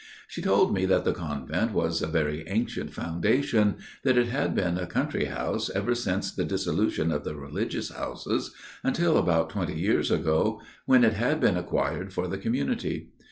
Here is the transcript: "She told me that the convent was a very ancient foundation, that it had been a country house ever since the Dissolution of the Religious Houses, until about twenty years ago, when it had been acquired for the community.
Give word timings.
"She 0.27 0.41
told 0.41 0.73
me 0.73 0.85
that 0.87 1.05
the 1.05 1.13
convent 1.13 1.73
was 1.73 2.01
a 2.01 2.07
very 2.07 2.43
ancient 2.47 2.91
foundation, 2.91 3.75
that 4.01 4.17
it 4.17 4.29
had 4.29 4.55
been 4.55 4.79
a 4.79 4.87
country 4.87 5.25
house 5.25 5.69
ever 5.75 5.93
since 5.93 6.31
the 6.31 6.43
Dissolution 6.43 7.11
of 7.11 7.23
the 7.23 7.35
Religious 7.35 7.91
Houses, 7.91 8.51
until 8.83 9.15
about 9.15 9.51
twenty 9.51 9.79
years 9.79 10.09
ago, 10.09 10.59
when 10.87 11.03
it 11.03 11.13
had 11.13 11.39
been 11.39 11.55
acquired 11.55 12.13
for 12.13 12.27
the 12.27 12.39
community. 12.39 13.11